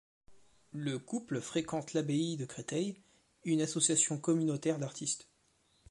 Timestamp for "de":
2.35-2.45